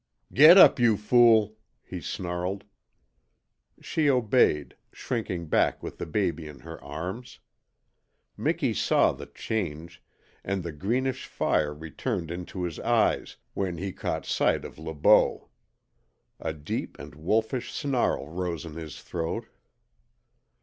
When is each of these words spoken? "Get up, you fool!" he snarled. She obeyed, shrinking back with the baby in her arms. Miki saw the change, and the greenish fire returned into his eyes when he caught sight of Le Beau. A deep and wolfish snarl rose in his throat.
"Get 0.33 0.57
up, 0.57 0.79
you 0.79 0.97
fool!" 0.97 1.57
he 1.83 2.01
snarled. 2.01 2.63
She 3.83 4.09
obeyed, 4.09 4.75
shrinking 4.91 5.45
back 5.45 5.83
with 5.83 5.99
the 5.99 6.07
baby 6.07 6.47
in 6.47 6.61
her 6.61 6.83
arms. 6.83 7.37
Miki 8.35 8.73
saw 8.73 9.11
the 9.11 9.27
change, 9.27 10.01
and 10.43 10.63
the 10.63 10.71
greenish 10.71 11.27
fire 11.27 11.71
returned 11.71 12.31
into 12.31 12.63
his 12.63 12.79
eyes 12.79 13.37
when 13.53 13.77
he 13.77 13.91
caught 13.93 14.25
sight 14.25 14.65
of 14.65 14.79
Le 14.79 14.95
Beau. 14.95 15.49
A 16.39 16.51
deep 16.51 16.97
and 16.97 17.13
wolfish 17.13 17.71
snarl 17.71 18.27
rose 18.27 18.65
in 18.65 18.73
his 18.73 18.99
throat. 18.99 19.49